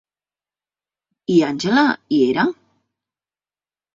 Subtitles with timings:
[1.33, 1.83] I Angela
[2.15, 2.47] hi era?